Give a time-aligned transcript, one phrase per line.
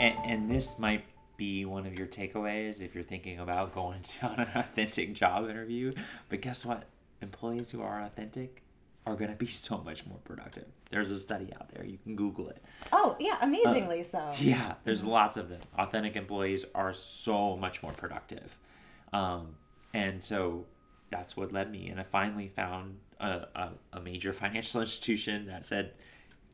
[0.00, 1.04] and, and this might
[1.36, 5.92] be one of your takeaways if you're thinking about going on an authentic job interview.
[6.28, 6.84] But guess what?
[7.20, 8.62] Employees who are authentic
[9.06, 10.66] are going to be so much more productive.
[10.90, 11.84] There's a study out there.
[11.84, 12.62] You can Google it.
[12.92, 14.32] Oh, yeah, amazingly so.
[14.38, 15.60] Yeah, there's lots of them.
[15.78, 18.56] Authentic employees are so much more productive.
[19.12, 19.54] Um,
[19.94, 20.66] and so
[21.10, 21.88] that's what led me.
[21.88, 25.92] And I finally found a, a, a major financial institution that said,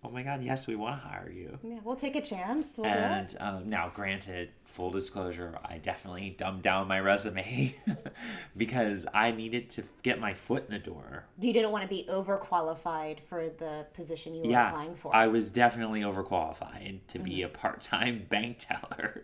[0.04, 1.58] oh my God, yes, we want to hire you.
[1.62, 2.76] Yeah, we'll take a chance.
[2.78, 3.40] We'll and do it.
[3.40, 7.74] um, now, granted, full disclosure, I definitely dumbed down my resume
[8.56, 11.24] because I needed to get my foot in the door.
[11.40, 15.14] You didn't want to be overqualified for the position you were Yeah, applying for.
[15.14, 17.44] I was definitely overqualified to be Mm-hmm.
[17.46, 19.22] a part-time bank teller.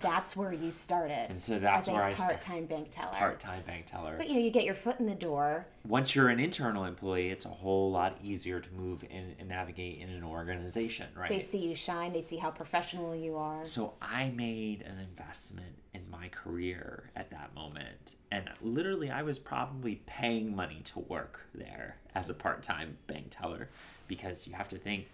[0.00, 1.26] That's where you started.
[1.30, 3.12] And so that's as where a I part-time bank teller.
[3.12, 4.14] Part-time bank teller.
[4.16, 5.66] But you know, you get your foot in the door.
[5.86, 9.98] Once you're an internal employee, it's a whole lot easier to move in and navigate
[9.98, 11.28] in an organization, right?
[11.28, 12.12] They see you shine.
[12.12, 13.64] They see how professional you are.
[13.64, 18.16] So I made an investment in my career at that moment.
[18.30, 23.26] And literally, I was probably paying money to work there as a part time bank
[23.30, 23.68] teller
[24.08, 25.06] because you have to think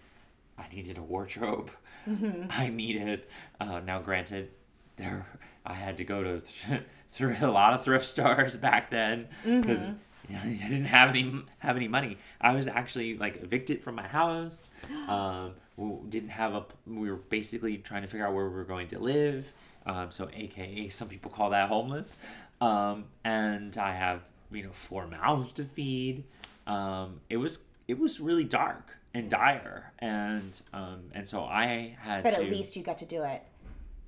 [0.59, 1.71] I needed a wardrobe.
[2.51, 3.25] I needed,
[3.61, 4.51] uh, now granted,
[4.97, 5.27] there
[5.67, 6.81] I had to go to th-
[7.11, 9.91] through a lot of thrift stores back then because
[10.31, 12.19] I didn't have any have any money.
[12.41, 14.69] I was actually like evicted from my house.
[15.09, 16.65] Um, we didn't have a.
[16.87, 19.53] We were basically trying to figure out where we were going to live.
[19.85, 22.17] Um, so, AKA, some people call that homeless.
[22.61, 26.25] Um, and I have you know four mouths to feed.
[26.67, 32.25] Um, it was it was really dark and dire, and um, and so I had
[32.25, 32.43] But to.
[32.45, 33.43] at least you got to do it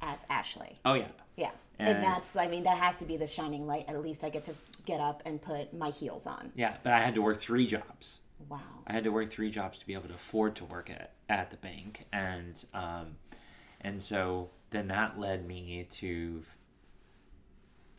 [0.02, 0.78] as Ashley.
[0.84, 1.50] oh yeah, Yeah.
[1.78, 3.84] And, And- that's, I mean, that has to be the shining light.
[3.88, 6.50] At least I get to get up and put my heels on.
[6.56, 6.76] yeah.
[6.82, 8.20] But I had to work three jobs.
[8.48, 8.60] Wow.
[8.86, 11.50] I had to work three jobs to be able to afford to work at, at
[11.50, 13.16] the bank, and um,
[13.80, 16.42] and so then that led me to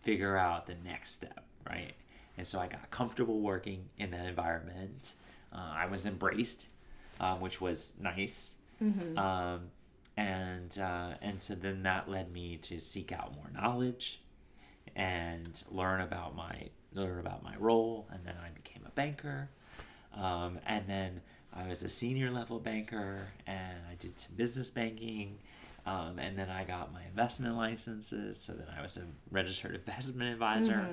[0.02, 1.94] figure out the next step, right?
[2.38, 5.14] And so I got comfortable working in that environment.
[5.54, 6.68] Uh, I was embraced,
[7.20, 8.54] uh, which was nice,
[9.18, 9.62] um,
[10.20, 14.22] and uh, and so then that led me to seek out more knowledge
[14.96, 19.50] and learn about my learn about my role, and then I became a banker.
[20.16, 21.22] Um, and then
[21.54, 25.38] I was a senior level banker and I did some business banking.
[25.86, 28.40] Um, and then I got my investment licenses.
[28.40, 30.88] So then I was a registered investment advisor.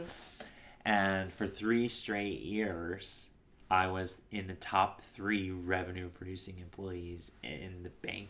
[0.84, 3.26] And for three straight years,
[3.70, 8.28] I was in the top three revenue producing employees in the bank,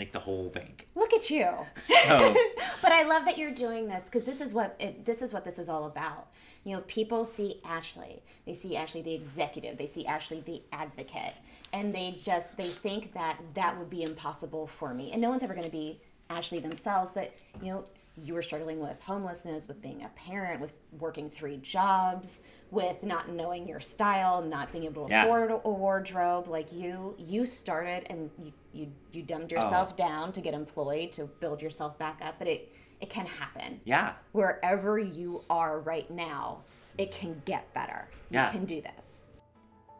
[0.00, 0.88] like the whole bank.
[0.94, 1.46] Look at you.
[1.84, 2.36] So,
[2.82, 5.44] but I love that you're doing this because this is what it, this is what
[5.44, 6.28] this is all about.
[6.64, 11.34] You know, people see Ashley, they see Ashley the executive, they see Ashley the advocate,
[11.72, 15.12] and they just they think that that would be impossible for me.
[15.12, 16.00] And no one's ever going to be
[16.30, 17.84] Ashley themselves, but you know,
[18.16, 23.30] you were struggling with homelessness, with being a parent, with working three jobs, with not
[23.30, 25.24] knowing your style, not being able to Yeah.
[25.24, 26.46] afford a wardrobe.
[26.48, 29.96] Like you, you started and you you, you dumbed yourself oh.
[29.96, 34.12] down to get employed to build yourself back up, but it it can happen yeah.
[34.32, 36.62] wherever you are right now,
[36.98, 38.08] it can get better.
[38.30, 38.50] You Yeah.
[38.50, 39.26] can do this.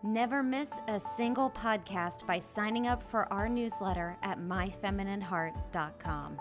[0.03, 6.39] Never miss a single podcast by signing up for our newsletter at myfeminineheart.com.